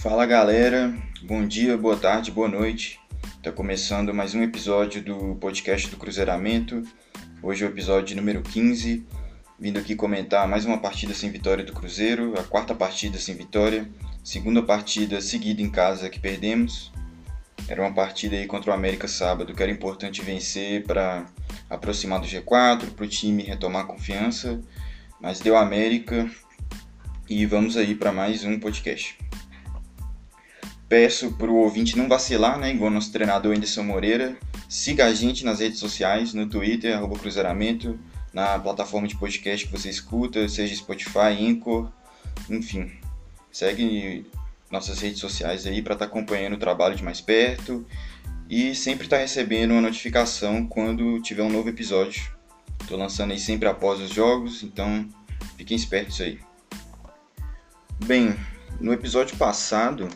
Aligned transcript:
Fala 0.00 0.24
galera, 0.24 0.94
bom 1.20 1.46
dia, 1.46 1.76
boa 1.76 1.94
tarde, 1.94 2.30
boa 2.30 2.48
noite. 2.48 2.98
Tá 3.42 3.52
começando 3.52 4.14
mais 4.14 4.34
um 4.34 4.42
episódio 4.42 5.02
do 5.02 5.34
podcast 5.34 5.90
do 5.90 5.98
Cruzeiramento. 5.98 6.82
Hoje 7.42 7.64
é 7.64 7.66
o 7.66 7.70
episódio 7.70 8.16
número 8.16 8.40
15. 8.40 9.06
Vindo 9.58 9.78
aqui 9.78 9.94
comentar 9.94 10.48
mais 10.48 10.64
uma 10.64 10.78
partida 10.78 11.12
sem 11.12 11.30
vitória 11.30 11.62
do 11.62 11.74
Cruzeiro, 11.74 12.32
a 12.40 12.42
quarta 12.42 12.74
partida 12.74 13.18
sem 13.18 13.34
vitória, 13.34 13.86
segunda 14.24 14.62
partida 14.62 15.20
seguida 15.20 15.60
em 15.60 15.68
casa 15.68 16.08
que 16.08 16.18
perdemos. 16.18 16.90
Era 17.68 17.82
uma 17.82 17.92
partida 17.92 18.36
aí 18.36 18.46
contra 18.46 18.70
o 18.70 18.74
América 18.74 19.06
sábado 19.06 19.52
que 19.52 19.62
era 19.62 19.70
importante 19.70 20.22
vencer 20.22 20.82
para 20.84 21.26
aproximar 21.68 22.20
do 22.20 22.26
G4, 22.26 22.94
para 22.96 23.04
o 23.04 23.08
time 23.08 23.42
retomar 23.42 23.82
a 23.82 23.86
confiança, 23.86 24.62
mas 25.20 25.40
deu 25.40 25.58
América 25.58 26.26
e 27.28 27.44
vamos 27.44 27.76
aí 27.76 27.94
para 27.94 28.10
mais 28.10 28.44
um 28.44 28.58
podcast. 28.58 29.18
Peço 30.90 31.30
para 31.34 31.48
o 31.48 31.54
ouvinte 31.54 31.96
não 31.96 32.08
vacilar, 32.08 32.58
né? 32.58 32.72
Igual 32.72 32.90
nosso 32.90 33.12
treinador 33.12 33.54
Anderson 33.54 33.84
Moreira. 33.84 34.36
Siga 34.68 35.06
a 35.06 35.14
gente 35.14 35.44
nas 35.44 35.60
redes 35.60 35.78
sociais, 35.78 36.34
no 36.34 36.48
Twitter, 36.48 36.96
arroba 36.96 37.16
Cruzeiramento, 37.16 37.96
na 38.32 38.58
plataforma 38.58 39.06
de 39.06 39.16
podcast 39.16 39.66
que 39.66 39.70
você 39.70 39.88
escuta, 39.88 40.48
seja 40.48 40.74
Spotify, 40.74 41.48
Anchor, 41.48 41.92
enfim. 42.50 42.90
Segue 43.52 44.26
nossas 44.68 44.98
redes 44.98 45.20
sociais 45.20 45.64
aí 45.64 45.80
para 45.80 45.94
estar 45.94 46.06
tá 46.06 46.10
acompanhando 46.10 46.54
o 46.54 46.58
trabalho 46.58 46.96
de 46.96 47.04
mais 47.04 47.20
perto 47.20 47.86
e 48.48 48.74
sempre 48.74 49.04
estar 49.04 49.18
tá 49.18 49.22
recebendo 49.22 49.70
uma 49.70 49.82
notificação 49.82 50.66
quando 50.66 51.22
tiver 51.22 51.44
um 51.44 51.50
novo 51.50 51.68
episódio. 51.68 52.32
Estou 52.80 52.98
lançando 52.98 53.30
aí 53.30 53.38
sempre 53.38 53.68
após 53.68 54.00
os 54.00 54.10
jogos, 54.10 54.64
então 54.64 55.08
fiquem 55.56 55.76
espertos 55.76 56.20
aí. 56.20 56.40
Bem, 58.04 58.34
no 58.80 58.92
episódio 58.92 59.36
passado 59.36 60.08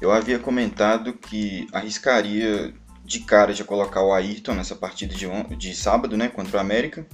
eu 0.00 0.10
havia 0.10 0.38
comentado 0.38 1.12
que 1.12 1.66
arriscaria 1.72 2.72
de 3.04 3.20
cara 3.20 3.52
de 3.52 3.64
colocar 3.64 4.02
o 4.02 4.12
Ayrton 4.12 4.54
nessa 4.54 4.74
partida 4.74 5.14
de, 5.14 5.26
de 5.56 5.74
sábado, 5.74 6.16
né, 6.16 6.28
contra 6.28 6.56
o 6.56 6.60
América, 6.60 7.06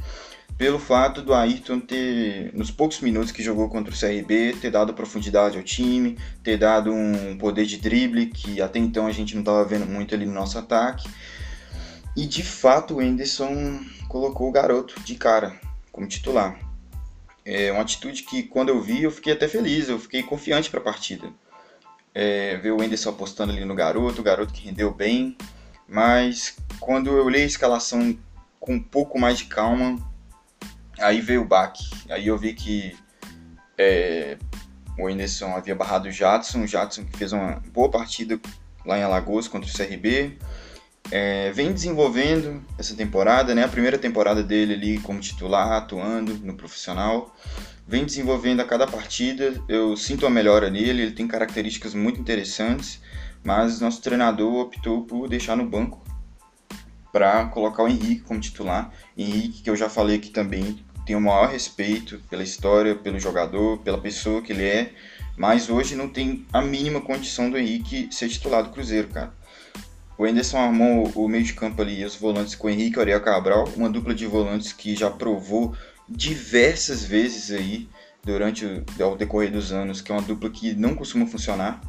pelo 0.57 0.79
fato 0.79 1.21
do 1.21 1.35
Ayrton 1.35 1.81
ter, 1.81 2.55
nos 2.55 2.71
poucos 2.71 3.01
minutos 3.01 3.33
que 3.33 3.43
jogou 3.43 3.69
contra 3.69 3.93
o 3.93 3.99
CRB, 3.99 4.57
ter 4.61 4.71
dado 4.71 4.95
profundidade 4.95 5.57
ao 5.57 5.63
time, 5.63 6.17
ter 6.43 6.57
dado 6.57 6.93
um 6.93 7.37
poder 7.37 7.67
de 7.67 7.79
drible 7.79 8.27
que 8.27 8.61
até 8.61 8.79
então 8.79 9.07
a 9.07 9.13
gente 9.13 9.35
não 9.35 9.43
estava 9.43 9.65
vendo 9.65 9.87
muito 9.87 10.15
ali 10.15 10.25
no 10.25 10.33
nosso 10.33 10.59
ataque. 10.59 11.09
E 12.17 12.25
de 12.27 12.43
fato 12.43 12.97
o 12.97 13.03
Enderson 13.03 13.81
colocou 14.09 14.49
o 14.49 14.53
garoto 14.53 14.99
de 15.01 15.15
cara 15.17 15.59
como 15.93 16.07
titular. 16.07 16.59
É 17.45 17.71
uma 17.71 17.83
atitude 17.83 18.23
que 18.23 18.43
quando 18.45 18.71
eu 18.71 18.81
vi 18.81 19.03
eu 19.03 19.11
fiquei 19.11 19.33
até 19.35 19.47
feliz, 19.47 19.89
eu 19.89 19.99
fiquei 19.99 20.23
confiante 20.23 20.71
para 20.71 20.81
a 20.81 20.85
partida 20.85 21.31
é, 22.19 22.57
ver 22.57 22.71
o 22.71 22.83
Enderson 22.83 23.11
apostando 23.11 23.53
ali 23.53 23.63
no 23.67 23.75
garoto, 23.75 24.23
o 24.23 24.25
garoto 24.25 24.51
que 24.51 24.65
rendeu 24.65 24.91
bem, 24.91 25.37
mas 25.87 26.57
quando 26.81 27.11
eu 27.11 27.23
olhei 27.23 27.43
a 27.43 27.47
escalação 27.47 28.19
com 28.59 28.77
um 28.77 28.83
pouco 28.83 29.19
mais 29.19 29.37
de 29.37 29.45
calma, 29.45 29.99
aí 30.99 31.21
veio 31.21 31.43
o 31.43 31.45
baque. 31.45 31.85
Aí 32.09 32.29
eu 32.29 32.39
vi 32.39 32.55
que 32.55 32.97
é, 33.77 34.39
o 34.99 35.11
Enderson 35.11 35.55
havia 35.55 35.75
barrado 35.75 36.09
o 36.09 36.11
Jadson, 36.11 36.63
o 36.63 36.67
Jadson 36.67 37.05
que 37.05 37.19
fez 37.19 37.35
uma 37.35 37.63
boa 37.71 37.91
partida 37.91 38.41
lá 38.87 38.99
em 38.99 39.03
Alagoas 39.03 39.47
contra 39.47 39.69
o 39.69 39.73
CRB. 39.73 40.39
É, 41.11 41.53
vem 41.53 41.73
desenvolvendo 41.73 42.63
essa 42.79 42.95
temporada, 42.95 43.55
né? 43.55 43.65
A 43.65 43.69
primeira 43.69 43.97
temporada 43.97 44.43
dele 44.43 44.75
ali 44.75 44.99
como 44.99 45.21
titular, 45.21 45.73
atuando 45.73 46.35
no 46.39 46.55
profissional 46.55 47.35
vem 47.87 48.05
desenvolvendo 48.05 48.61
a 48.61 48.65
cada 48.65 48.87
partida. 48.87 49.55
Eu 49.69 49.97
sinto 49.97 50.27
a 50.27 50.31
melhora 50.31 50.69
nele, 50.69 51.03
ele 51.03 51.13
tem 51.13 51.29
características 51.29 51.95
muito 51.95 52.21
interessantes, 52.21 53.01
mas 53.45 53.81
nosso 53.81 54.03
treinador 54.03 54.55
optou 54.55 55.05
por 55.05 55.29
deixar 55.29 55.57
no 55.57 55.65
banco 55.65 56.05
para 57.13 57.47
colocar 57.47 57.85
o 57.85 57.89
Henrique 57.89 58.23
como 58.23 58.41
titular. 58.41 58.93
Henrique, 59.17 59.63
que 59.63 59.71
eu 59.71 59.77
já 59.77 59.89
falei 59.89 60.19
que 60.19 60.31
também 60.31 60.85
tem 61.07 61.15
o 61.15 61.21
maior 61.21 61.49
respeito 61.49 62.21
pela 62.29 62.43
história, 62.43 62.97
pelo 62.97 63.21
jogador, 63.21 63.79
pela 63.79 63.97
pessoa 63.97 64.43
que 64.43 64.53
ele 64.53 64.65
é, 64.65 64.93
mas 65.37 65.71
hoje 65.71 65.95
não 65.95 66.09
tem 66.09 66.45
a 66.53 66.61
mínima 66.61 67.01
condição 67.01 67.49
do 67.49 67.57
Henrique 67.57 68.09
ser 68.11 68.29
titular 68.29 68.65
do 68.65 68.71
Cruzeiro, 68.71 69.09
cara. 69.09 69.33
O 70.19 70.25
Anderson 70.25 70.59
armou 70.59 71.11
o 71.15 71.29
meio 71.29 71.45
de 71.45 71.53
campo 71.53 71.83
ali, 71.83 72.05
os 72.05 72.17
volantes 72.17 72.55
com 72.55 72.71
Henrique 72.71 72.99
e 72.99 73.01
Ariel 73.01 73.21
Cabral, 73.21 73.69
uma 73.77 73.91
dupla 73.91 74.15
de 74.15 74.27
volantes 74.27 74.73
que 74.73 74.97
já 74.97 75.11
provou 75.11 75.77
diversas 76.09 77.05
vezes 77.05 77.51
aí 77.51 77.89
durante 78.25 78.65
o, 78.65 78.85
o 79.13 79.17
decorrer 79.17 79.53
dos 79.53 79.73
anos, 79.73 80.01
que 80.01 80.11
é 80.11 80.15
uma 80.15 80.23
dupla 80.23 80.49
que 80.49 80.75
não 80.75 80.95
costuma 80.95 81.27
funcionar. 81.27 81.81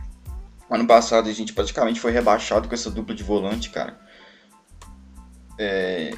Ano 0.69 0.85
passado 0.85 1.29
a 1.29 1.33
gente 1.33 1.53
praticamente 1.53 1.99
foi 1.99 2.11
rebaixado 2.11 2.67
com 2.67 2.75
essa 2.75 2.91
dupla 2.91 3.15
de 3.15 3.23
volante, 3.23 3.69
cara. 3.69 3.97
É, 5.57 6.11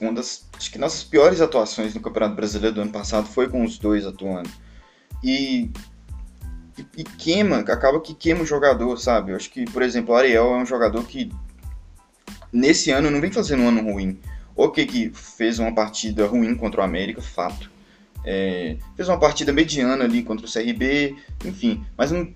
uma 0.00 0.12
das, 0.12 0.48
acho 0.56 0.70
que 0.70 0.78
nossas 0.78 1.02
piores 1.04 1.40
atuações 1.40 1.94
no 1.94 2.00
Campeonato 2.00 2.34
Brasileiro 2.34 2.74
do 2.74 2.82
ano 2.82 2.92
passado 2.92 3.26
foi 3.26 3.48
com 3.48 3.64
os 3.64 3.78
dois 3.78 4.04
atuando. 4.04 4.50
E, 5.22 5.70
e, 6.78 7.00
e 7.00 7.04
queima, 7.04 7.58
acaba 7.58 8.00
que 8.00 8.14
queima 8.14 8.42
o 8.42 8.46
jogador, 8.46 8.96
sabe? 8.98 9.32
Eu 9.32 9.36
acho 9.36 9.50
que, 9.50 9.64
por 9.64 9.82
exemplo, 9.82 10.14
o 10.14 10.16
Ariel 10.16 10.54
é 10.54 10.56
um 10.58 10.66
jogador 10.66 11.04
que 11.04 11.30
nesse 12.52 12.90
ano 12.90 13.10
não 13.10 13.20
vem 13.20 13.30
fazendo 13.30 13.62
um 13.62 13.68
ano 13.68 13.92
ruim. 13.92 14.18
Ok 14.56 14.86
que 14.86 15.10
fez 15.14 15.58
uma 15.58 15.72
partida 15.74 16.26
ruim 16.26 16.54
contra 16.54 16.80
o 16.80 16.84
América, 16.84 17.22
fato. 17.22 17.70
É, 18.24 18.76
fez 18.96 19.08
uma 19.08 19.18
partida 19.18 19.52
mediana 19.52 20.04
ali 20.04 20.22
contra 20.22 20.46
o 20.46 20.52
CRB, 20.52 21.16
enfim. 21.44 21.84
Mas 21.96 22.10
não, 22.10 22.28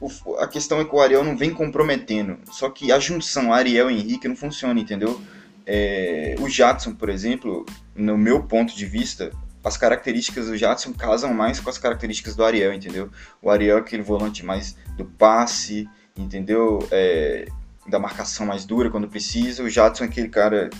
o, 0.00 0.36
a 0.36 0.46
questão 0.46 0.80
é 0.80 0.84
que 0.84 0.94
o 0.94 1.00
Ariel 1.00 1.24
não 1.24 1.36
vem 1.36 1.50
comprometendo. 1.50 2.38
Só 2.50 2.68
que 2.68 2.92
a 2.92 2.98
junção 2.98 3.52
Ariel 3.52 3.90
e 3.90 3.98
Henrique 3.98 4.28
não 4.28 4.36
funciona, 4.36 4.78
entendeu? 4.78 5.20
É, 5.64 6.34
o 6.40 6.48
Jadson, 6.48 6.94
por 6.94 7.08
exemplo, 7.08 7.64
no 7.94 8.18
meu 8.18 8.42
ponto 8.42 8.74
de 8.76 8.84
vista, 8.84 9.30
as 9.64 9.76
características 9.76 10.46
do 10.46 10.56
Jadson 10.56 10.92
casam 10.92 11.32
mais 11.32 11.60
com 11.60 11.70
as 11.70 11.78
características 11.78 12.34
do 12.34 12.44
Ariel, 12.44 12.72
entendeu? 12.72 13.10
O 13.40 13.50
Ariel 13.50 13.78
é 13.78 13.80
aquele 13.80 14.02
volante 14.02 14.44
mais 14.44 14.76
do 14.96 15.04
passe, 15.04 15.88
entendeu? 16.16 16.86
É, 16.90 17.46
da 17.86 17.98
marcação 17.98 18.46
mais 18.46 18.64
dura 18.64 18.90
quando 18.90 19.08
precisa. 19.08 19.62
O 19.62 19.70
Jadson 19.70 20.04
é 20.04 20.06
aquele 20.06 20.28
cara 20.28 20.70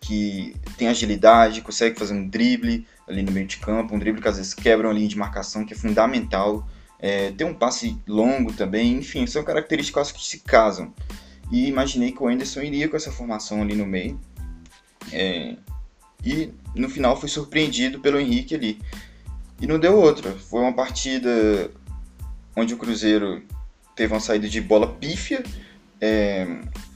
que 0.00 0.54
tem 0.76 0.88
agilidade, 0.88 1.62
consegue 1.62 1.98
fazer 1.98 2.14
um 2.14 2.28
drible 2.28 2.86
ali 3.08 3.22
no 3.22 3.32
meio 3.32 3.46
de 3.46 3.56
campo, 3.58 3.94
um 3.94 3.98
drible 3.98 4.20
que 4.20 4.28
às 4.28 4.36
vezes 4.36 4.54
quebra 4.54 4.88
uma 4.88 4.94
linha 4.94 5.08
de 5.08 5.16
marcação, 5.16 5.64
que 5.64 5.72
é 5.72 5.76
fundamental. 5.76 6.68
É, 6.98 7.30
tem 7.32 7.46
um 7.46 7.54
passe 7.54 8.00
longo 8.06 8.52
também, 8.52 8.94
enfim, 8.94 9.26
são 9.26 9.44
características 9.44 10.10
que 10.10 10.24
se 10.24 10.40
casam. 10.40 10.92
E 11.50 11.68
imaginei 11.68 12.10
que 12.10 12.22
o 12.22 12.28
Anderson 12.28 12.62
iria 12.62 12.88
com 12.88 12.96
essa 12.96 13.12
formação 13.12 13.62
ali 13.62 13.74
no 13.74 13.86
meio. 13.86 14.20
É, 15.12 15.56
e 16.26 16.52
no 16.74 16.88
final 16.88 17.18
fui 17.18 17.28
surpreendido 17.28 18.00
pelo 18.00 18.18
Henrique 18.18 18.54
ali. 18.54 18.80
E 19.60 19.66
não 19.66 19.78
deu 19.78 19.96
outra. 19.96 20.32
Foi 20.32 20.60
uma 20.60 20.72
partida 20.72 21.70
onde 22.54 22.74
o 22.74 22.76
Cruzeiro 22.76 23.42
teve 23.94 24.12
uma 24.12 24.20
saída 24.20 24.48
de 24.48 24.60
bola 24.60 24.94
pífia, 24.94 25.42
é, 26.00 26.46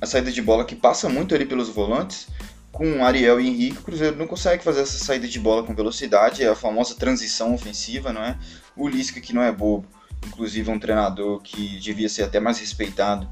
a 0.01 0.05
saída 0.05 0.31
de 0.31 0.43
bola 0.43 0.65
que 0.65 0.75
passa 0.75 1.09
muito 1.09 1.35
ali 1.35 1.47
pelos 1.47 1.69
volantes 1.69 2.29
com 2.73 3.05
Ariel 3.05 3.41
e 3.41 3.49
Henrique, 3.49 3.79
o 3.79 3.83
Cruzeiro 3.83 4.17
não 4.17 4.27
consegue 4.27 4.63
fazer 4.63 4.83
essa 4.83 4.99
saída 5.05 5.27
de 5.27 5.39
bola 5.39 5.63
com 5.65 5.75
velocidade, 5.75 6.43
é 6.43 6.49
a 6.49 6.55
famosa 6.55 6.95
transição 6.95 7.53
ofensiva, 7.53 8.13
não 8.13 8.23
é? 8.23 8.39
O 8.77 8.89
Lisca, 8.89 9.21
que 9.21 9.35
não 9.35 9.43
é 9.43 9.51
bobo, 9.51 9.87
inclusive 10.27 10.71
um 10.71 10.79
treinador 10.79 11.41
que 11.43 11.79
devia 11.79 12.09
ser 12.09 12.23
até 12.23 12.39
mais 12.39 12.59
respeitado, 12.59 13.29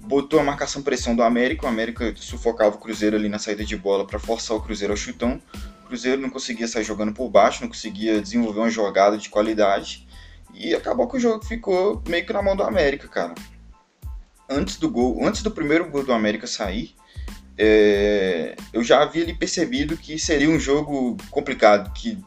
botou 0.00 0.40
a 0.40 0.44
marcação 0.44 0.82
pressão 0.82 1.14
do 1.14 1.22
América, 1.22 1.66
o 1.66 1.68
América 1.68 2.14
sufocava 2.16 2.76
o 2.76 2.78
Cruzeiro 2.78 3.16
ali 3.16 3.28
na 3.28 3.38
saída 3.38 3.64
de 3.64 3.76
bola 3.76 4.06
para 4.06 4.18
forçar 4.18 4.56
o 4.56 4.60
Cruzeiro 4.60 4.92
ao 4.92 4.96
chutão. 4.96 5.40
O 5.84 5.88
Cruzeiro 5.88 6.20
não 6.20 6.30
conseguia 6.30 6.68
sair 6.68 6.84
jogando 6.84 7.12
por 7.12 7.28
baixo, 7.28 7.62
não 7.62 7.68
conseguia 7.68 8.20
desenvolver 8.20 8.60
uma 8.60 8.70
jogada 8.70 9.16
de 9.16 9.28
qualidade. 9.28 10.06
E 10.54 10.74
acabou 10.74 11.08
que 11.08 11.16
o 11.16 11.20
jogo 11.20 11.44
ficou 11.44 12.02
meio 12.08 12.26
que 12.26 12.32
na 12.32 12.42
mão 12.42 12.56
do 12.56 12.62
América, 12.62 13.08
cara. 13.08 13.34
Antes 14.48 14.76
do 14.76 14.90
gol, 14.90 15.24
antes 15.26 15.42
do 15.42 15.50
primeiro 15.50 15.90
gol 15.90 16.04
do 16.04 16.12
América 16.12 16.46
sair, 16.46 16.94
é, 17.56 18.56
eu 18.72 18.82
já 18.82 19.02
havia 19.02 19.22
ali 19.22 19.34
percebido 19.34 19.96
que 19.96 20.18
seria 20.18 20.48
um 20.48 20.58
jogo 20.58 21.16
complicado, 21.30 21.92
que 21.92 22.18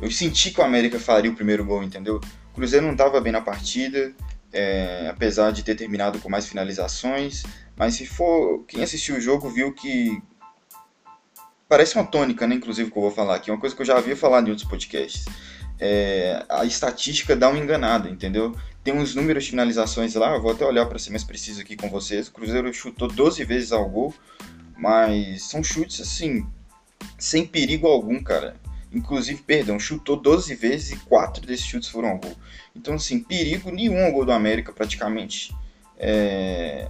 eu 0.00 0.10
senti 0.10 0.50
que 0.50 0.60
o 0.60 0.64
América 0.64 0.98
faria 0.98 1.30
o 1.30 1.34
primeiro 1.34 1.64
gol, 1.64 1.82
entendeu? 1.82 2.20
O 2.52 2.54
Cruzeiro 2.54 2.86
não 2.86 2.92
estava 2.92 3.20
bem 3.20 3.32
na 3.32 3.40
partida, 3.40 4.14
é, 4.52 5.08
apesar 5.08 5.50
de 5.52 5.62
ter 5.62 5.74
terminado 5.74 6.18
com 6.18 6.28
mais 6.28 6.46
finalizações, 6.46 7.42
mas 7.76 7.94
se 7.94 8.06
for 8.06 8.64
quem 8.66 8.82
assistiu 8.82 9.16
o 9.16 9.20
jogo 9.20 9.48
viu 9.48 9.72
que 9.72 10.20
parece 11.68 11.94
uma 11.94 12.04
tônica, 12.04 12.46
né? 12.46 12.56
Inclusive 12.56 12.90
que 12.90 12.98
eu 12.98 13.02
vou 13.02 13.12
falar 13.12 13.36
aqui, 13.36 13.50
uma 13.50 13.60
coisa 13.60 13.74
que 13.74 13.80
eu 13.80 13.86
já 13.86 13.96
havia 13.96 14.16
falado 14.16 14.48
em 14.48 14.50
outros 14.50 14.68
podcasts. 14.68 15.24
É, 15.78 16.44
a 16.48 16.64
estatística 16.64 17.34
dá 17.34 17.48
uma 17.48 17.58
enganada, 17.58 18.10
entendeu? 18.10 18.54
Tem 18.82 18.92
uns 18.92 19.14
números 19.14 19.44
de 19.44 19.50
finalizações 19.50 20.14
lá, 20.14 20.34
eu 20.34 20.42
vou 20.42 20.52
até 20.52 20.64
olhar 20.64 20.84
para 20.86 20.98
ser 20.98 21.10
mais 21.10 21.24
preciso 21.24 21.60
aqui 21.60 21.76
com 21.76 21.88
vocês. 21.88 22.28
O 22.28 22.32
Cruzeiro 22.32 22.72
chutou 22.74 23.08
12 23.08 23.44
vezes 23.44 23.72
ao 23.72 23.88
gol, 23.88 24.12
mas 24.76 25.44
são 25.44 25.62
chutes 25.62 26.00
assim, 26.00 26.44
sem 27.16 27.46
perigo 27.46 27.86
algum, 27.86 28.22
cara. 28.22 28.56
Inclusive, 28.92 29.42
perdão, 29.42 29.78
chutou 29.78 30.16
12 30.16 30.54
vezes 30.54 30.92
e 30.92 30.96
4 30.96 31.46
desses 31.46 31.64
chutes 31.64 31.88
foram 31.88 32.18
gol. 32.18 32.36
Então, 32.74 32.94
assim, 32.94 33.20
perigo 33.20 33.70
nenhum 33.70 34.04
ao 34.04 34.12
gol 34.12 34.24
do 34.24 34.32
América 34.32 34.72
praticamente. 34.72 35.54
É... 35.96 36.88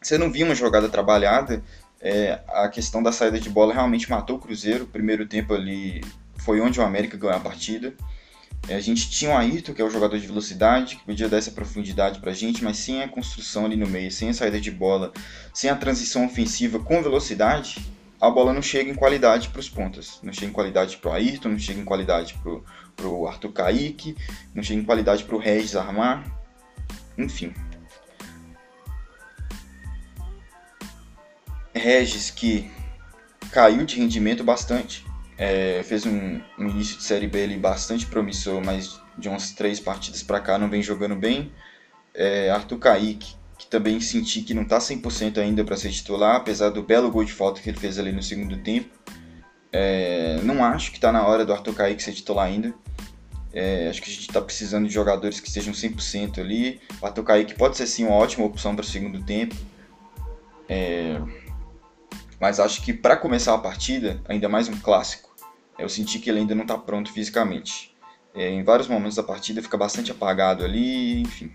Você 0.00 0.16
não 0.16 0.30
via 0.30 0.44
uma 0.44 0.54
jogada 0.54 0.88
trabalhada. 0.88 1.62
É... 2.00 2.40
A 2.48 2.68
questão 2.68 3.02
da 3.02 3.12
saída 3.12 3.38
de 3.38 3.50
bola 3.50 3.74
realmente 3.74 4.10
matou 4.10 4.36
o 4.36 4.38
Cruzeiro. 4.40 4.84
O 4.84 4.88
primeiro 4.88 5.26
tempo 5.26 5.52
ali 5.52 6.02
foi 6.38 6.60
onde 6.60 6.80
o 6.80 6.82
América 6.82 7.16
ganhou 7.16 7.36
a 7.36 7.40
partida. 7.40 7.94
É, 8.68 8.74
a 8.74 8.80
gente 8.80 9.08
tinha 9.10 9.30
o 9.30 9.36
Ayrton, 9.36 9.72
que 9.72 9.80
é 9.80 9.84
o 9.84 9.90
jogador 9.90 10.18
de 10.18 10.26
velocidade, 10.26 10.96
que 10.96 11.04
podia 11.04 11.28
dar 11.28 11.36
essa 11.36 11.52
profundidade 11.52 12.18
pra 12.20 12.32
gente, 12.32 12.64
mas 12.64 12.78
sem 12.78 13.02
a 13.02 13.08
construção 13.08 13.64
ali 13.64 13.76
no 13.76 13.86
meio, 13.86 14.10
sem 14.10 14.28
a 14.28 14.34
saída 14.34 14.60
de 14.60 14.70
bola, 14.70 15.12
sem 15.54 15.70
a 15.70 15.76
transição 15.76 16.26
ofensiva 16.26 16.78
com 16.80 17.02
velocidade, 17.02 17.78
a 18.20 18.30
bola 18.30 18.52
não 18.52 18.62
chega 18.62 18.90
em 18.90 18.94
qualidade 18.94 19.48
para 19.48 19.60
os 19.60 19.68
pontas. 19.68 20.18
Não 20.22 20.32
chega 20.32 20.46
em 20.46 20.52
qualidade 20.52 20.96
para 20.96 21.10
o 21.10 21.14
Ayrton, 21.14 21.50
não 21.50 21.58
chega 21.58 21.80
em 21.80 21.84
qualidade 21.84 22.38
para 22.96 23.06
o 23.06 23.26
Arthur 23.26 23.52
Kaique, 23.52 24.16
não 24.54 24.62
chega 24.62 24.80
em 24.80 24.84
qualidade 24.84 25.24
para 25.24 25.36
o 25.36 25.38
Regis 25.38 25.76
armar. 25.76 26.24
Enfim. 27.18 27.52
Regis 31.74 32.30
que 32.30 32.70
caiu 33.52 33.84
de 33.84 33.96
rendimento 33.96 34.42
bastante. 34.42 35.04
É, 35.38 35.82
fez 35.84 36.06
um, 36.06 36.40
um, 36.58 36.68
início 36.68 36.96
de 36.96 37.02
Série 37.02 37.26
B 37.26 37.44
ali 37.44 37.58
bastante 37.58 38.06
promissor, 38.06 38.64
mas 38.64 38.98
de 39.18 39.28
umas 39.28 39.52
três 39.52 39.78
partidas 39.78 40.22
para 40.22 40.40
cá 40.40 40.58
não 40.58 40.70
vem 40.70 40.82
jogando 40.82 41.14
bem. 41.14 41.52
É, 42.14 42.48
Arthur 42.48 42.78
Kaique, 42.78 43.18
que 43.28 43.36
também 43.76 44.00
senti 44.00 44.40
que 44.40 44.54
não 44.54 44.62
está 44.62 44.78
100% 44.78 45.36
ainda 45.36 45.62
para 45.62 45.76
ser 45.76 45.90
titular, 45.90 46.36
apesar 46.36 46.70
do 46.70 46.82
belo 46.82 47.10
gol 47.10 47.24
de 47.24 47.32
falta 47.32 47.60
que 47.60 47.68
ele 47.68 47.78
fez 47.78 47.98
ali 47.98 48.10
no 48.10 48.22
segundo 48.22 48.56
tempo. 48.56 48.88
É, 49.70 50.40
não 50.42 50.64
acho 50.64 50.90
que 50.90 50.96
está 50.96 51.12
na 51.12 51.26
hora 51.26 51.44
do 51.44 51.52
Arthur 51.52 51.74
Kaique 51.74 52.02
ser 52.02 52.14
titular 52.14 52.46
ainda. 52.46 52.74
É, 53.52 53.88
acho 53.90 54.00
que 54.00 54.10
a 54.10 54.12
gente 54.12 54.28
está 54.28 54.40
precisando 54.40 54.88
de 54.88 54.94
jogadores 54.94 55.40
que 55.40 55.48
estejam 55.48 55.74
100% 55.74 56.38
ali. 56.38 56.80
O 57.02 57.06
Arthur 57.06 57.22
Kaique 57.22 57.54
pode 57.54 57.76
ser 57.76 57.86
sim 57.86 58.04
uma 58.04 58.14
ótima 58.14 58.46
opção 58.46 58.74
para 58.74 58.82
o 58.82 58.86
segundo 58.86 59.22
tempo. 59.24 59.54
É, 60.70 61.20
mas 62.40 62.58
acho 62.58 62.82
que 62.82 62.94
para 62.94 63.14
começar 63.14 63.54
a 63.54 63.58
partida, 63.58 64.22
ainda 64.26 64.48
mais 64.48 64.70
um 64.70 64.78
clássico, 64.78 65.36
eu 65.78 65.88
senti 65.90 66.18
que 66.18 66.30
ele 66.30 66.38
ainda 66.38 66.54
não 66.54 66.62
está 66.62 66.78
pronto 66.78 67.12
fisicamente. 67.12 67.94
É, 68.34 68.48
em 68.48 68.64
vários 68.64 68.88
momentos 68.88 69.16
da 69.16 69.22
partida 69.22 69.60
fica 69.60 69.76
bastante 69.76 70.10
apagado 70.10 70.64
ali, 70.64 71.20
enfim. 71.20 71.52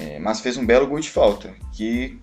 É, 0.00 0.18
mas 0.18 0.40
fez 0.40 0.56
um 0.56 0.64
belo 0.64 0.86
gol 0.86 1.00
de 1.00 1.10
falta, 1.10 1.54
que 1.72 2.20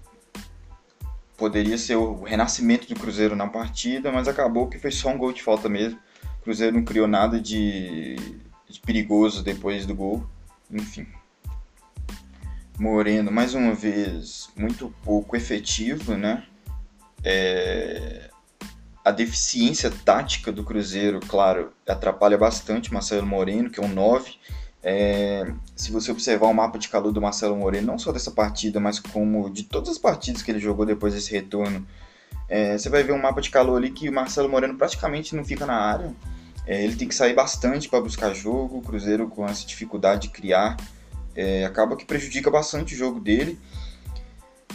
poderia 1.35 1.77
ser 1.77 1.95
o 1.95 2.23
renascimento 2.23 2.87
do 2.87 2.99
Cruzeiro 2.99 3.35
na 3.35 3.47
partida, 3.47 4.11
mas 4.11 4.27
acabou 4.27 4.67
que 4.67 4.79
foi 4.79 4.91
só 4.91 5.09
um 5.09 5.17
gol 5.17 5.33
de 5.33 5.43
falta 5.43 5.67
mesmo. 5.67 5.99
O 6.39 6.43
Cruzeiro 6.43 6.75
não 6.75 6.85
criou 6.85 7.07
nada 7.07 7.39
de, 7.39 8.15
de 8.69 8.79
perigoso 8.79 9.43
depois 9.43 9.85
do 9.85 9.93
gol, 9.93 10.25
enfim. 10.71 11.07
Moreno, 12.79 13.31
mais 13.31 13.53
uma 13.53 13.73
vez, 13.73 14.49
muito 14.55 14.93
pouco 15.03 15.35
efetivo, 15.35 16.15
né? 16.15 16.43
É... 17.23 18.29
A 19.03 19.11
deficiência 19.11 19.91
tática 19.91 20.51
do 20.51 20.63
Cruzeiro, 20.63 21.19
claro, 21.27 21.71
atrapalha 21.87 22.37
bastante 22.37 22.91
Marcelo 22.91 23.25
Moreno, 23.25 23.69
que 23.69 23.79
é 23.79 23.83
um 23.83 23.93
9. 23.93 24.35
É... 24.85 25.51
Se 25.75 25.91
você 25.91 26.11
observar 26.11 26.47
o 26.47 26.53
mapa 26.53 26.77
de 26.77 26.87
calor 26.87 27.11
do 27.11 27.19
Marcelo 27.19 27.55
Moreno, 27.57 27.87
não 27.87 27.97
só 27.97 28.11
dessa 28.11 28.29
partida, 28.29 28.79
mas 28.79 28.99
como 28.99 29.49
de 29.49 29.63
todas 29.63 29.89
as 29.89 29.97
partidas 29.97 30.43
que 30.43 30.51
ele 30.51 30.59
jogou 30.59 30.85
depois 30.85 31.15
desse 31.15 31.31
retorno, 31.31 31.85
é... 32.47 32.77
você 32.77 32.87
vai 32.87 33.03
ver 33.03 33.13
um 33.13 33.21
mapa 33.21 33.41
de 33.41 33.49
calor 33.49 33.77
ali 33.77 33.89
que 33.89 34.07
o 34.07 34.13
Marcelo 34.13 34.47
Moreno 34.47 34.77
praticamente 34.77 35.35
não 35.35 35.43
fica 35.43 35.65
na 35.65 35.75
área. 35.75 36.13
É, 36.67 36.83
ele 36.83 36.95
tem 36.95 37.07
que 37.07 37.15
sair 37.15 37.33
bastante 37.33 37.89
para 37.89 38.01
buscar 38.01 38.33
jogo. 38.33 38.77
O 38.77 38.81
Cruzeiro, 38.81 39.27
com 39.27 39.47
essa 39.47 39.65
dificuldade 39.65 40.23
de 40.23 40.29
criar, 40.29 40.77
é, 41.35 41.65
acaba 41.65 41.95
que 41.95 42.05
prejudica 42.05 42.49
bastante 42.49 42.95
o 42.95 42.97
jogo 42.97 43.19
dele. 43.19 43.59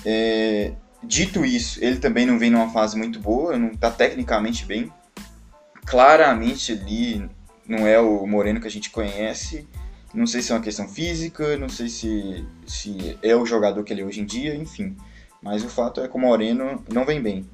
É, 0.04 0.72
Dito 1.02 1.44
isso, 1.44 1.82
ele 1.82 1.96
também 1.96 2.26
não 2.26 2.38
vem 2.38 2.50
numa 2.50 2.70
fase 2.70 2.96
muito 2.96 3.18
boa, 3.18 3.56
não 3.56 3.68
está 3.70 3.90
tecnicamente 3.90 4.66
bem. 4.66 4.92
Claramente 5.86 6.72
ali 6.72 7.28
não 7.66 7.86
é 7.86 7.98
o 7.98 8.26
Moreno 8.26 8.60
que 8.60 8.66
a 8.66 8.70
gente 8.70 8.90
conhece. 8.90 9.66
Não 10.12 10.26
sei 10.26 10.42
se 10.42 10.52
é 10.52 10.54
uma 10.54 10.62
questão 10.62 10.88
física, 10.88 11.56
não 11.56 11.68
sei 11.68 11.88
se, 11.88 12.44
se 12.66 13.18
é 13.22 13.34
o 13.36 13.46
jogador 13.46 13.84
que 13.84 13.92
ele 13.92 14.02
é 14.02 14.04
hoje 14.04 14.20
em 14.20 14.26
dia, 14.26 14.54
enfim. 14.54 14.96
Mas 15.42 15.64
o 15.64 15.68
fato 15.68 16.00
é 16.00 16.08
que 16.08 16.16
o 16.16 16.20
Moreno 16.20 16.84
não 16.92 17.04
vem 17.04 17.22
bem. 17.22 17.48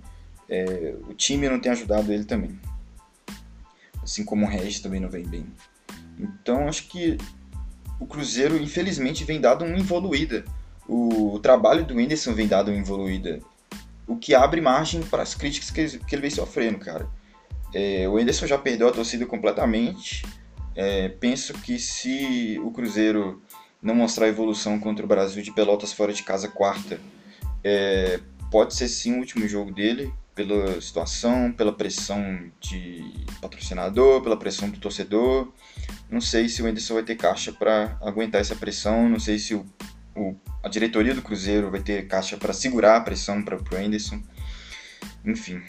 É, 0.49 0.94
o 1.08 1.14
time 1.14 1.49
não 1.49 1.61
tem 1.61 1.73
ajudado 1.73 2.12
ele 2.12 2.25
também. 2.25 2.58
Assim 4.03 4.25
como 4.25 4.47
o 4.47 4.49
Regis 4.49 4.81
também 4.81 5.00
não 5.00 5.08
vem 5.08 5.26
bem. 5.26 5.47
Então 6.19 6.69
acho 6.69 6.88
que 6.88 7.19
o 8.00 8.06
Cruzeiro, 8.06 8.56
infelizmente, 8.56 9.25
vem 9.25 9.41
dado 9.41 9.64
uma 9.64 9.79
evoluída 9.79 10.44
o 10.88 11.38
trabalho 11.41 11.85
do 11.85 11.94
Whindersson 11.94 12.32
vem 12.32 12.47
dado 12.47 12.70
uma 12.70 12.79
evoluída, 12.79 13.41
o 14.06 14.17
que 14.17 14.35
abre 14.35 14.61
margem 14.61 15.03
para 15.03 15.23
as 15.23 15.35
críticas 15.35 15.70
que, 15.70 15.99
que 15.99 16.14
ele 16.14 16.23
vem 16.23 16.31
sofrendo, 16.31 16.79
cara. 16.79 17.08
É, 17.75 18.08
o 18.08 18.12
Whindersson 18.12 18.47
já 18.47 18.56
perdeu 18.56 18.88
a 18.88 18.93
torcida 18.93 19.26
completamente. 19.26 20.25
É, 20.76 21.08
penso 21.08 21.55
que 21.55 21.78
se 21.78 22.61
o 22.62 22.70
Cruzeiro 22.70 23.43
não 23.82 23.94
mostrar 23.94 24.28
evolução 24.28 24.78
contra 24.78 25.05
o 25.05 25.08
Brasil 25.08 25.43
de 25.43 25.52
Pelotas 25.52 25.93
fora 25.93 26.12
de 26.12 26.23
casa 26.23 26.49
quarta, 26.49 27.00
é, 27.64 28.20
pode 28.50 28.75
ser 28.75 28.88
sim 28.88 29.14
o 29.14 29.19
último 29.19 29.49
jogo 29.49 29.73
dele, 29.73 30.12
pela 30.34 30.78
situação, 30.81 31.50
pela 31.50 31.73
pressão 31.73 32.50
de 32.61 33.02
patrocinador, 33.40 34.23
pela 34.23 34.37
pressão 34.37 34.69
do 34.69 34.78
torcedor. 34.78 35.50
Não 36.11 36.20
sei 36.20 36.49
se 36.49 36.61
o 36.61 36.67
Whindersson 36.67 36.94
vai 36.94 37.02
ter 37.02 37.17
caixa 37.17 37.52
para 37.52 37.96
aguentar 38.02 38.40
essa 38.40 38.55
pressão, 38.55 39.08
não 39.08 39.19
sei 39.19 39.38
se 39.38 39.55
o 39.55 39.64
o, 40.17 40.34
a 40.62 40.69
diretoria 40.69 41.14
do 41.14 41.22
Cruzeiro 41.22 41.70
vai 41.70 41.81
ter 41.81 42.06
caixa 42.08 42.37
para 42.37 42.52
segurar 42.52 42.96
a 42.96 43.00
pressão 43.00 43.43
para 43.43 43.56
o 43.56 43.76
Anderson. 43.76 44.20
Enfim, 45.25 45.62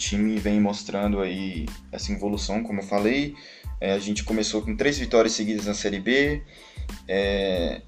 time 0.00 0.38
vem 0.38 0.58
mostrando 0.58 1.20
aí 1.20 1.66
essa 1.92 2.10
evolução, 2.10 2.62
como 2.62 2.80
eu 2.80 2.84
falei. 2.84 3.36
É, 3.80 3.92
a 3.92 3.98
gente 3.98 4.24
começou 4.24 4.62
com 4.62 4.74
três 4.74 4.98
vitórias 4.98 5.34
seguidas 5.34 5.66
na 5.66 5.74
Série 5.74 6.00
B. 6.00 6.42
É, 7.06 7.82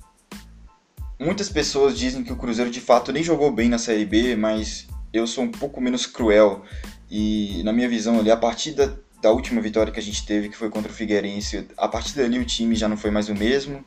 muitas 1.19 1.49
pessoas 1.49 1.99
dizem 1.99 2.23
que 2.23 2.33
o 2.33 2.37
Cruzeiro 2.37 2.71
de 2.71 2.81
fato 2.81 3.13
nem 3.13 3.23
jogou 3.23 3.51
bem 3.51 3.69
na 3.69 3.79
Série 3.79 4.05
B, 4.05 4.37
mas 4.37 4.87
eu 5.13 5.27
sou 5.27 5.45
um 5.45 5.51
pouco 5.51 5.81
menos 5.81 6.07
cruel. 6.07 6.63
E 7.11 7.63
na 7.65 7.73
minha 7.73 7.89
visão 7.89 8.19
ali, 8.19 8.31
a 8.31 8.37
partir 8.37 8.73
da, 8.73 9.31
última 9.31 9.61
vitória 9.61 9.93
que 9.93 10.01
a 10.01 10.03
gente 10.03 10.27
teve, 10.27 10.49
que 10.49 10.57
foi 10.57 10.69
contra 10.69 10.91
o 10.91 10.95
Figueirense, 10.95 11.69
a 11.77 11.89
partir 11.89 12.17
dali 12.17 12.39
o 12.39 12.45
time 12.45 12.75
já 12.75 12.89
não 12.89 12.97
foi 12.97 13.11
mais 13.11 13.29
o 13.29 13.35
mesmo. 13.35 13.85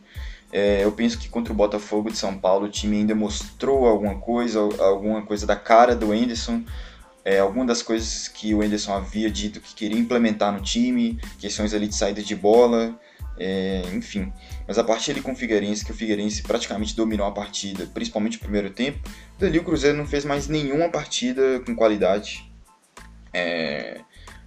É, 0.52 0.84
eu 0.84 0.92
penso 0.92 1.18
que 1.18 1.28
contra 1.28 1.52
o 1.52 1.56
Botafogo 1.56 2.10
de 2.10 2.18
São 2.18 2.38
Paulo 2.38 2.68
o 2.68 2.70
time 2.70 2.98
ainda 2.98 3.14
mostrou 3.14 3.86
alguma 3.86 4.16
coisa, 4.16 4.60
alguma 4.60 5.22
coisa 5.24 5.46
da 5.46 5.56
cara 5.56 5.96
do 5.96 6.14
Enderson, 6.14 6.64
é, 7.26 7.40
algumas 7.40 7.68
das 7.68 7.82
coisas 7.82 8.28
que 8.28 8.54
o 8.54 8.64
Enderson 8.64 8.94
havia 8.94 9.32
dito 9.32 9.60
que 9.60 9.74
queria 9.74 9.98
implementar 9.98 10.54
no 10.54 10.62
time, 10.62 11.20
questões 11.40 11.74
ali 11.74 11.88
de 11.88 11.96
saída 11.96 12.22
de 12.22 12.36
bola, 12.36 12.98
é, 13.38 13.82
enfim. 13.96 14.32
Mas 14.68 14.78
a 14.78 14.84
partir 14.84 15.12
ali 15.12 15.22
com 15.22 15.32
o 15.32 15.36
Figueirense, 15.36 15.84
que 15.84 15.92
o 15.92 15.96
Figueirense 15.96 16.44
praticamente 16.44 16.96
dominou 16.96 17.26
a 17.26 17.32
partida, 17.32 17.90
principalmente 17.92 18.36
no 18.36 18.42
primeiro 18.42 18.70
tempo, 18.70 19.00
dali 19.40 19.58
o 19.58 19.64
Cruzeiro 19.64 19.98
não 19.98 20.06
fez 20.06 20.24
mais 20.24 20.48
nenhuma 20.48 20.88
partida 20.88 21.60
com 21.66 21.76
qualidade. 21.76 22.50
É, 23.34 24.02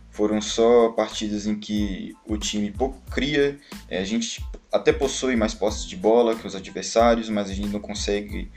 foram 0.09 0.41
só 0.41 0.91
partidas 0.91 1.47
em 1.47 1.59
que 1.59 2.15
o 2.27 2.39
time 2.39 2.71
pouco 2.71 3.01
cria, 3.11 3.59
é, 3.89 3.99
a 3.99 4.05
gente 4.05 4.43
até 4.73 4.93
possui 4.93 5.35
mais 5.35 5.53
posses 5.53 5.85
de 5.85 5.97
bola 5.97 6.37
que 6.37 6.47
os 6.47 6.55
adversários, 6.55 7.29
mas 7.29 7.51
a 7.51 7.55
gente 7.55 7.69
não 7.69 7.81
consegue 7.81 8.51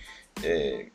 é, 0.43 0.87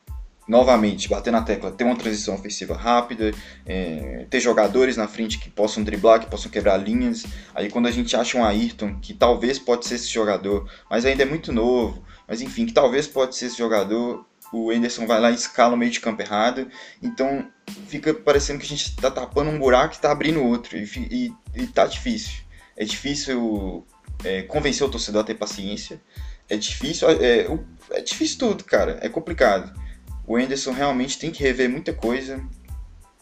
novamente 0.46 1.08
bater 1.08 1.32
na 1.32 1.42
tecla, 1.42 1.72
ter 1.72 1.84
uma 1.84 1.96
transição 1.96 2.34
ofensiva 2.34 2.76
rápida, 2.76 3.32
é, 3.64 4.26
ter 4.30 4.40
jogadores 4.40 4.96
na 4.96 5.08
frente 5.08 5.38
que 5.38 5.50
possam 5.50 5.82
driblar, 5.82 6.20
que 6.20 6.30
possam 6.30 6.50
quebrar 6.50 6.76
linhas. 6.76 7.24
Aí 7.54 7.68
quando 7.68 7.86
a 7.86 7.90
gente 7.90 8.14
acha 8.16 8.38
um 8.38 8.44
Ayrton, 8.44 8.98
que 9.00 9.12
talvez 9.12 9.58
pode 9.58 9.86
ser 9.86 9.96
esse 9.96 10.08
jogador, 10.08 10.70
mas 10.88 11.04
ainda 11.04 11.22
é 11.22 11.26
muito 11.26 11.52
novo, 11.52 12.04
mas 12.28 12.40
enfim, 12.40 12.66
que 12.66 12.72
talvez 12.72 13.06
pode 13.06 13.34
ser 13.36 13.46
esse 13.46 13.58
jogador, 13.58 14.24
o 14.52 14.72
Enderson 14.72 15.06
vai 15.06 15.20
lá 15.20 15.30
e 15.30 15.34
escala 15.34 15.74
o 15.74 15.76
meio 15.76 15.90
de 15.90 16.00
campo 16.00 16.22
errado, 16.22 16.68
então 17.02 17.48
fica 17.88 18.14
parecendo 18.14 18.60
que 18.60 18.66
a 18.66 18.68
gente 18.68 18.90
está 18.90 19.10
tapando 19.10 19.50
um 19.50 19.58
buraco 19.58 19.94
e 19.94 19.96
está 19.96 20.12
abrindo 20.12 20.42
outro, 20.42 20.76
e, 20.76 20.84
e, 21.10 21.32
e 21.54 21.66
tá 21.66 21.86
difícil. 21.86 22.44
É 22.76 22.84
difícil 22.84 23.84
é, 24.22 24.42
convencer 24.42 24.86
o 24.86 24.90
torcedor 24.90 25.22
a 25.22 25.24
ter 25.24 25.34
paciência, 25.34 26.00
é 26.48 26.56
difícil, 26.56 27.08
é, 27.10 27.48
é 27.90 28.00
difícil 28.00 28.38
tudo, 28.38 28.62
cara, 28.64 28.98
é 29.02 29.08
complicado. 29.08 29.85
O 30.26 30.38
Enderson 30.38 30.72
realmente 30.72 31.18
tem 31.18 31.30
que 31.30 31.42
rever 31.42 31.70
muita 31.70 31.92
coisa, 31.92 32.42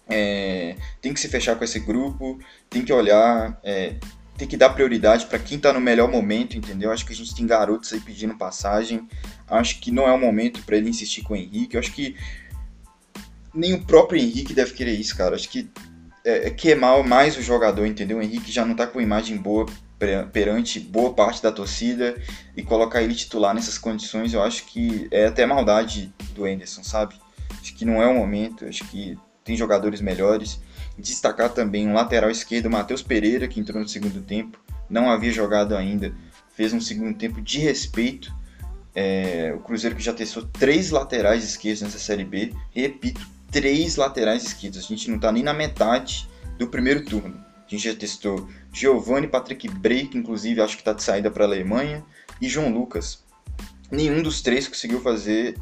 é, 0.08 0.76
tem 1.00 1.12
que 1.12 1.20
se 1.20 1.28
fechar 1.28 1.56
com 1.56 1.64
esse 1.64 1.80
grupo, 1.80 2.38
tem 2.70 2.82
que 2.82 2.92
olhar, 2.92 3.58
é, 3.62 3.94
tem 4.36 4.48
que 4.48 4.56
dar 4.56 4.70
prioridade 4.70 5.26
para 5.26 5.38
quem 5.38 5.56
está 5.56 5.72
no 5.72 5.80
melhor 5.80 6.10
momento, 6.10 6.56
entendeu? 6.56 6.90
Acho 6.90 7.06
que 7.06 7.12
a 7.12 7.16
gente 7.16 7.34
tem 7.34 7.46
garotos 7.46 7.92
aí 7.92 8.00
pedindo 8.00 8.36
passagem. 8.36 9.08
Acho 9.48 9.80
que 9.80 9.90
não 9.90 10.08
é 10.08 10.12
o 10.12 10.18
momento 10.18 10.62
para 10.62 10.76
ele 10.76 10.90
insistir 10.90 11.22
com 11.22 11.34
o 11.34 11.36
Henrique. 11.36 11.78
Acho 11.78 11.92
que 11.92 12.16
nem 13.54 13.74
o 13.74 13.84
próprio 13.84 14.20
Henrique 14.20 14.52
deve 14.52 14.72
querer 14.72 14.92
isso, 14.92 15.16
cara. 15.16 15.36
Acho 15.36 15.48
que 15.48 15.70
é, 16.24 16.48
é 16.48 16.50
queimar 16.50 17.04
mais 17.04 17.36
o 17.36 17.42
jogador, 17.42 17.86
entendeu? 17.86 18.18
O 18.18 18.22
Henrique 18.22 18.50
já 18.50 18.64
não 18.64 18.74
tá 18.74 18.86
com 18.86 19.00
imagem 19.00 19.36
boa 19.36 19.66
perante 20.32 20.80
boa 20.80 21.14
parte 21.14 21.42
da 21.42 21.50
torcida 21.50 22.20
e 22.56 22.62
colocar 22.62 23.02
ele 23.02 23.14
titular 23.14 23.54
nessas 23.54 23.78
condições, 23.78 24.34
eu 24.34 24.42
acho 24.42 24.66
que 24.66 25.08
é 25.10 25.26
até 25.26 25.46
maldade 25.46 26.12
do 26.34 26.44
Anderson, 26.44 26.82
sabe? 26.82 27.14
Acho 27.60 27.74
que 27.74 27.84
não 27.84 28.02
é 28.02 28.06
o 28.06 28.14
momento, 28.14 28.66
acho 28.66 28.84
que 28.88 29.16
tem 29.44 29.56
jogadores 29.56 30.00
melhores. 30.00 30.60
Destacar 30.98 31.50
também 31.50 31.88
um 31.88 31.94
lateral 31.94 32.30
esquerdo, 32.30 32.70
Matheus 32.70 33.02
Pereira, 33.02 33.48
que 33.48 33.60
entrou 33.60 33.80
no 33.80 33.88
segundo 33.88 34.20
tempo, 34.22 34.58
não 34.88 35.10
havia 35.10 35.32
jogado 35.32 35.76
ainda, 35.76 36.14
fez 36.54 36.72
um 36.72 36.80
segundo 36.80 37.16
tempo 37.16 37.40
de 37.40 37.58
respeito. 37.58 38.32
É, 38.94 39.52
o 39.56 39.60
Cruzeiro 39.60 39.96
que 39.96 40.02
já 40.02 40.12
testou 40.12 40.44
três 40.44 40.90
laterais 40.90 41.42
esquerdos 41.42 41.82
nessa 41.82 41.98
Série 41.98 42.24
B, 42.24 42.52
repito, 42.70 43.20
três 43.50 43.96
laterais 43.96 44.44
esquerdos. 44.44 44.78
A 44.78 44.82
gente 44.82 45.08
não 45.08 45.16
está 45.16 45.32
nem 45.32 45.42
na 45.42 45.52
metade 45.52 46.28
do 46.58 46.68
primeiro 46.68 47.04
turno. 47.04 47.44
A 47.66 47.70
gente 47.70 47.88
já 47.88 47.94
testou 47.94 48.48
Giovanni, 48.72 49.26
Patrick 49.26 49.68
que 49.68 50.18
inclusive 50.18 50.60
acho 50.60 50.76
que 50.76 50.82
está 50.82 50.92
de 50.92 51.02
saída 51.02 51.30
para 51.30 51.44
a 51.44 51.46
Alemanha, 51.48 52.04
e 52.40 52.48
João 52.48 52.72
Lucas. 52.72 53.24
Nenhum 53.90 54.22
dos 54.22 54.42
três 54.42 54.68
conseguiu 54.68 55.00
fazer 55.00 55.56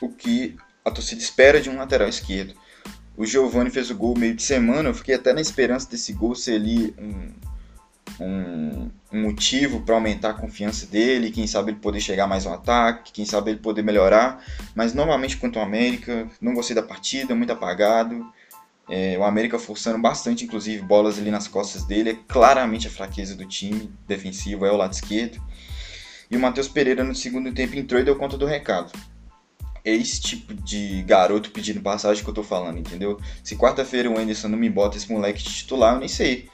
o 0.00 0.08
que 0.08 0.56
a 0.84 0.90
torcida 0.90 1.20
espera 1.20 1.60
de 1.60 1.68
um 1.70 1.76
lateral 1.76 2.08
esquerdo. 2.08 2.54
O 3.16 3.26
Giovanni 3.26 3.70
fez 3.70 3.90
o 3.90 3.96
gol 3.96 4.16
meio 4.16 4.34
de 4.34 4.42
semana, 4.42 4.88
eu 4.88 4.94
fiquei 4.94 5.14
até 5.14 5.32
na 5.32 5.40
esperança 5.40 5.90
desse 5.90 6.12
gol 6.12 6.34
ser 6.34 6.54
ali 6.54 6.94
um, 6.96 7.32
um, 8.20 8.90
um 9.12 9.22
motivo 9.22 9.80
para 9.80 9.94
aumentar 9.94 10.30
a 10.30 10.34
confiança 10.34 10.86
dele, 10.86 11.30
quem 11.30 11.46
sabe 11.46 11.72
ele 11.72 11.80
poder 11.80 12.00
chegar 12.00 12.26
mais 12.26 12.44
no 12.44 12.52
ataque, 12.52 13.12
quem 13.12 13.24
sabe 13.24 13.50
ele 13.50 13.60
poder 13.60 13.82
melhorar. 13.82 14.44
Mas 14.74 14.94
normalmente 14.94 15.36
quanto 15.36 15.58
ao 15.58 15.64
América, 15.64 16.28
não 16.40 16.54
gostei 16.54 16.76
da 16.76 16.82
partida, 16.82 17.34
muito 17.34 17.52
apagado. 17.52 18.24
É, 18.88 19.18
o 19.18 19.24
América 19.24 19.58
forçando 19.58 19.98
bastante, 19.98 20.44
inclusive, 20.44 20.82
bolas 20.82 21.18
ali 21.18 21.30
nas 21.30 21.46
costas 21.46 21.84
dele. 21.84 22.10
É 22.10 22.18
claramente 22.26 22.86
a 22.86 22.90
fraqueza 22.90 23.34
do 23.34 23.44
time 23.44 23.92
defensivo, 24.06 24.64
é 24.64 24.72
o 24.72 24.76
lado 24.76 24.92
esquerdo. 24.92 25.42
E 26.30 26.36
o 26.36 26.40
Matheus 26.40 26.68
Pereira 26.68 27.04
no 27.04 27.14
segundo 27.14 27.52
tempo 27.52 27.76
entrou 27.76 28.00
e 28.00 28.04
deu 28.04 28.16
conta 28.16 28.38
do 28.38 28.46
recado. 28.46 28.92
É 29.88 29.94
esse 29.94 30.20
tipo 30.20 30.52
de 30.52 31.02
garoto 31.04 31.50
pedindo 31.50 31.80
passagem 31.80 32.22
que 32.22 32.28
eu 32.28 32.34
tô 32.34 32.42
falando, 32.42 32.78
entendeu? 32.78 33.18
Se 33.42 33.56
quarta-feira 33.56 34.10
o 34.10 34.18
Anderson 34.18 34.48
não 34.48 34.58
me 34.58 34.68
bota 34.68 34.98
esse 34.98 35.10
moleque 35.10 35.42
de 35.42 35.48
titular, 35.48 35.94
eu 35.94 36.00
nem 36.00 36.08
sei. 36.08 36.50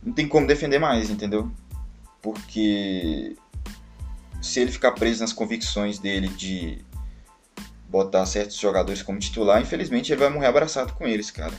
Não 0.00 0.12
tem 0.12 0.28
como 0.28 0.46
defender 0.46 0.78
mais, 0.78 1.10
entendeu? 1.10 1.50
Porque 2.22 3.34
se 4.40 4.60
ele 4.60 4.70
ficar 4.70 4.92
preso 4.92 5.20
nas 5.20 5.32
convicções 5.32 5.98
dele 5.98 6.28
de 6.28 6.78
botar 7.88 8.24
certos 8.24 8.56
jogadores 8.56 9.02
como 9.02 9.18
titular, 9.18 9.60
infelizmente 9.60 10.12
ele 10.12 10.20
vai 10.20 10.30
morrer 10.30 10.46
abraçado 10.46 10.92
com 10.92 11.08
eles, 11.08 11.28
cara. 11.28 11.54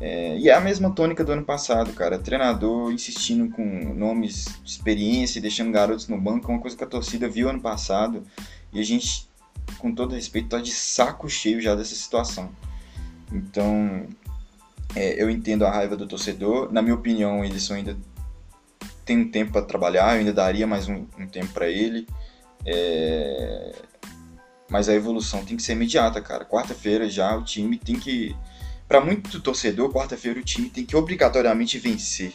É, 0.00 0.38
e 0.38 0.48
é 0.48 0.54
a 0.54 0.60
mesma 0.60 0.92
tônica 0.92 1.24
do 1.24 1.32
ano 1.32 1.44
passado, 1.44 1.92
cara. 1.92 2.20
Treinador 2.20 2.92
insistindo 2.92 3.52
com 3.52 3.64
nomes 3.94 4.46
de 4.62 4.70
experiência, 4.70 5.40
deixando 5.40 5.72
garotos 5.72 6.06
no 6.06 6.20
banco, 6.20 6.50
é 6.50 6.54
uma 6.54 6.60
coisa 6.60 6.76
que 6.76 6.84
a 6.84 6.86
torcida 6.86 7.28
viu 7.28 7.48
ano 7.48 7.60
passado. 7.60 8.22
E 8.72 8.78
a 8.78 8.84
gente, 8.84 9.28
com 9.78 9.94
todo 9.94 10.14
respeito, 10.14 10.50
tá 10.50 10.58
de 10.58 10.70
saco 10.70 11.28
cheio 11.28 11.60
já 11.60 11.74
dessa 11.74 11.94
situação. 11.94 12.50
Então, 13.30 14.06
é, 14.94 15.22
eu 15.22 15.30
entendo 15.30 15.64
a 15.64 15.70
raiva 15.70 15.96
do 15.96 16.06
torcedor. 16.06 16.72
Na 16.72 16.82
minha 16.82 16.94
opinião, 16.94 17.44
Edson 17.44 17.74
ainda 17.74 17.96
tem 19.04 19.18
um 19.18 19.30
tempo 19.30 19.52
para 19.52 19.62
trabalhar, 19.62 20.14
eu 20.14 20.20
ainda 20.20 20.32
daria 20.32 20.66
mais 20.66 20.88
um, 20.88 21.06
um 21.18 21.26
tempo 21.26 21.52
para 21.52 21.68
ele. 21.68 22.06
É... 22.64 23.74
Mas 24.70 24.88
a 24.88 24.94
evolução 24.94 25.44
tem 25.44 25.56
que 25.56 25.62
ser 25.62 25.72
imediata, 25.72 26.20
cara. 26.20 26.44
Quarta-feira 26.44 27.08
já 27.08 27.36
o 27.36 27.42
time 27.42 27.76
tem 27.76 27.98
que 27.98 28.34
para 28.92 29.00
muito 29.00 29.40
torcedor, 29.40 29.90
quarta-feira 29.90 30.38
o 30.38 30.42
time 30.42 30.68
tem 30.68 30.84
que 30.84 30.94
obrigatoriamente 30.94 31.78
vencer. 31.78 32.34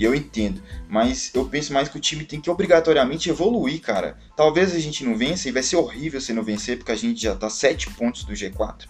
E 0.00 0.04
eu 0.04 0.14
entendo, 0.14 0.62
mas 0.88 1.30
eu 1.34 1.44
penso 1.44 1.74
mais 1.74 1.86
que 1.86 1.98
o 1.98 2.00
time 2.00 2.24
tem 2.24 2.40
que 2.40 2.48
obrigatoriamente 2.48 3.28
evoluir, 3.28 3.82
cara. 3.82 4.16
Talvez 4.34 4.74
a 4.74 4.78
gente 4.78 5.04
não 5.04 5.14
vença 5.14 5.46
e 5.46 5.52
vai 5.52 5.62
ser 5.62 5.76
horrível 5.76 6.18
se 6.22 6.32
não 6.32 6.42
vencer, 6.42 6.78
porque 6.78 6.90
a 6.90 6.96
gente 6.96 7.20
já 7.20 7.36
tá 7.36 7.50
7 7.50 7.90
pontos 7.90 8.24
do 8.24 8.32
G4. 8.32 8.86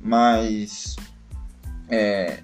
Mas 0.00 0.96
é, 1.88 2.42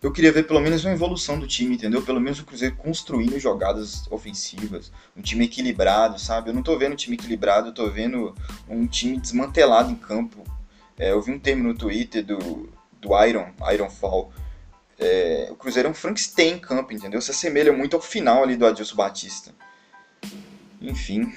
eu 0.00 0.12
queria 0.12 0.30
ver 0.30 0.46
pelo 0.46 0.60
menos 0.60 0.84
uma 0.84 0.94
evolução 0.94 1.36
do 1.36 1.48
time, 1.48 1.74
entendeu? 1.74 2.00
Pelo 2.00 2.20
menos 2.20 2.38
o 2.38 2.44
Cruzeiro 2.44 2.76
construindo 2.76 3.36
jogadas 3.40 4.06
ofensivas, 4.08 4.92
um 5.16 5.20
time 5.20 5.46
equilibrado, 5.46 6.16
sabe? 6.16 6.50
Eu 6.50 6.54
não 6.54 6.62
tô 6.62 6.78
vendo 6.78 6.92
um 6.92 6.96
time 6.96 7.16
equilibrado, 7.16 7.70
eu 7.70 7.74
tô 7.74 7.90
vendo 7.90 8.36
um 8.68 8.86
time 8.86 9.18
desmantelado 9.18 9.90
em 9.90 9.96
campo. 9.96 10.44
É, 10.96 11.10
eu 11.10 11.20
vi 11.20 11.32
um 11.32 11.40
termo 11.40 11.64
no 11.64 11.74
Twitter 11.74 12.24
do, 12.24 12.72
do 13.00 13.24
Iron, 13.24 13.48
Iron 13.72 13.90
Fall. 13.90 14.32
É, 14.98 15.48
o 15.50 15.54
Cruzeiro 15.54 15.88
é 15.88 15.90
um 15.90 15.94
Frankenstein 15.94 16.54
em 16.54 16.58
campo, 16.58 16.92
entendeu? 16.92 17.20
Se 17.20 17.30
assemelha 17.30 17.72
muito 17.72 17.94
ao 17.94 18.02
final 18.02 18.42
ali 18.42 18.56
do 18.56 18.66
Adilson 18.66 18.96
Batista. 18.96 19.54
Enfim, 20.80 21.32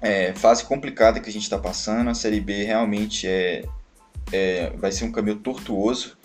é, 0.00 0.32
fase 0.34 0.64
complicada 0.64 1.20
que 1.20 1.30
a 1.30 1.32
gente 1.32 1.44
está 1.44 1.58
passando. 1.58 2.10
A 2.10 2.14
Série 2.14 2.40
B 2.40 2.64
realmente 2.64 3.28
é, 3.28 3.64
é, 4.32 4.70
vai 4.76 4.90
ser 4.90 5.04
um 5.04 5.12
caminho 5.12 5.36
tortuoso. 5.36 6.18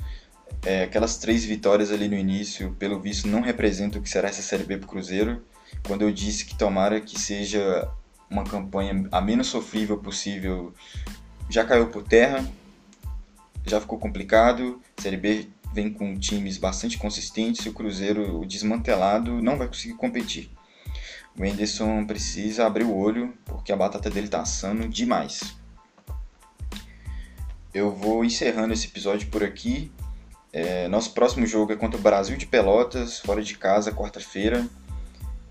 É, 0.65 0.83
aquelas 0.83 1.17
três 1.17 1.45
vitórias 1.45 1.91
ali 1.91 2.07
no 2.07 2.15
início, 2.15 2.75
pelo 2.79 2.99
visto, 2.99 3.27
não 3.27 3.41
representam 3.41 3.99
o 3.99 4.03
que 4.03 4.09
será 4.09 4.29
essa 4.29 4.41
Série 4.41 4.63
B 4.63 4.77
para 4.77 4.85
o 4.85 4.89
Cruzeiro. 4.89 5.43
Quando 5.85 6.01
eu 6.01 6.11
disse 6.11 6.45
que 6.45 6.57
tomara 6.57 6.99
que 6.99 7.19
seja 7.19 7.87
uma 8.27 8.43
campanha 8.43 9.07
a 9.11 9.21
menos 9.21 9.45
sofrível 9.47 9.99
possível, 9.99 10.73
já 11.49 11.63
caiu 11.63 11.87
por 11.87 12.01
terra 12.01 12.43
já 13.65 13.81
ficou 13.81 13.97
complicado. 13.97 14.79
A 14.97 15.01
Série 15.01 15.17
B 15.17 15.47
vem 15.75 15.91
com 15.91 16.17
times 16.17 16.57
bastante 16.57 16.97
consistentes 16.97 17.65
o 17.65 17.73
Cruzeiro 17.73 18.45
desmantelado 18.45 19.41
não 19.41 19.57
vai 19.57 19.67
conseguir 19.67 19.95
competir. 19.95 20.49
O 21.37 21.43
Enderson 21.43 22.05
precisa 22.05 22.65
abrir 22.65 22.85
o 22.85 22.95
olho 22.95 23.33
porque 23.43 23.73
a 23.73 23.75
batata 23.75 24.09
dele 24.09 24.29
tá 24.29 24.39
assando 24.39 24.87
demais. 24.87 25.53
Eu 27.73 27.91
vou 27.91 28.23
encerrando 28.23 28.73
esse 28.73 28.87
episódio 28.87 29.27
por 29.27 29.43
aqui. 29.43 29.91
É, 30.53 30.87
nosso 30.87 31.13
próximo 31.13 31.45
jogo 31.45 31.73
é 31.73 31.75
contra 31.75 31.99
o 31.99 32.01
Brasil 32.01 32.37
de 32.37 32.45
Pelotas, 32.45 33.19
fora 33.19 33.43
de 33.43 33.57
casa, 33.57 33.91
quarta-feira. 33.91 34.65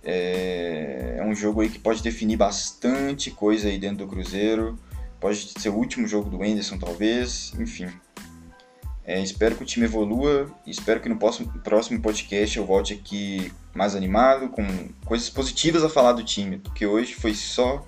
É, 0.02 1.16
é 1.19 1.23
um 1.23 1.35
jogo 1.35 1.61
aí 1.61 1.69
que 1.69 1.78
pode 1.78 2.02
definir 2.02 2.38
bastante 2.38 3.31
coisa 3.31 3.69
aí 3.69 3.78
dentro 3.78 4.07
do 4.07 4.09
Cruzeiro. 4.09 4.78
Pode 5.21 5.52
ser 5.61 5.69
o 5.69 5.75
último 5.75 6.07
jogo 6.07 6.31
do 6.31 6.43
Enderson, 6.43 6.78
talvez. 6.78 7.52
Enfim, 7.59 7.88
é, 9.06 9.23
espero 9.23 9.54
que 9.54 9.62
o 9.62 9.66
time 9.66 9.84
evolua 9.84 10.50
espero 10.66 10.99
que 10.99 11.08
no 11.08 11.18
próximo, 11.18 11.52
próximo 11.61 12.00
podcast 12.00 12.56
eu 12.56 12.64
volte 12.64 12.94
aqui 12.94 13.52
mais 13.75 13.94
animado, 13.94 14.49
com 14.49 14.64
coisas 15.04 15.28
positivas 15.28 15.84
a 15.84 15.90
falar 15.90 16.12
do 16.12 16.25
time, 16.25 16.58
porque 16.58 16.87
hoje 16.87 17.14
foi 17.14 17.34
só, 17.34 17.87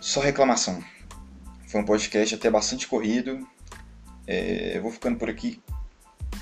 só 0.00 0.20
reclamação. 0.20 0.82
Foi 1.66 1.80
um 1.80 1.84
podcast 1.84 2.34
até 2.34 2.48
bastante 2.48 2.86
corrido. 2.86 3.46
É, 4.26 4.76
eu 4.76 4.82
vou 4.82 4.90
ficando 4.90 5.18
por 5.18 5.28
aqui. 5.28 5.60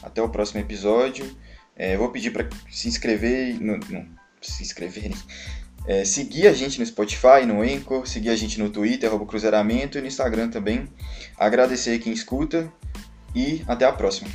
Até 0.02 0.22
o 0.22 0.28
próximo 0.28 0.60
episódio. 0.60 1.34
É, 1.74 1.96
vou 1.96 2.10
pedir 2.10 2.30
para 2.32 2.48
se 2.70 2.86
inscrever. 2.86 3.58
No, 3.60 3.78
no, 3.78 4.06
se 4.40 4.62
inscreverem. 4.62 5.16
É, 5.86 6.04
seguir 6.04 6.46
a 6.46 6.52
gente 6.52 6.78
no 6.78 6.86
Spotify, 6.86 7.46
no 7.46 7.62
Anchor, 7.62 8.06
seguir 8.06 8.28
a 8.28 8.36
gente 8.36 8.60
no 8.60 8.70
Twitter, 8.70 9.10
Cruzeiramento 9.26 9.98
e 9.98 10.00
no 10.00 10.06
Instagram 10.06 10.50
também. 10.50 10.86
Agradecer 11.36 11.98
quem 11.98 12.12
escuta 12.12 12.70
e 13.34 13.62
até 13.66 13.84
a 13.84 13.92
próxima. 13.92 14.30